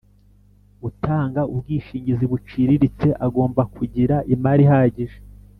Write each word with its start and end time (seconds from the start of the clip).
Utanga 0.87 1.41
ubwishingizi 1.53 2.25
buciriritse 2.31 3.07
agomba 3.27 3.61
kugira 3.75 4.15
imari 4.33 4.63
ihagije 4.67 5.17